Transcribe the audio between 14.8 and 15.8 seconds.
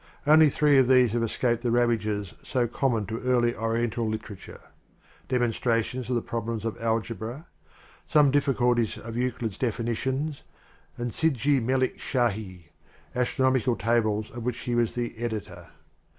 the editor.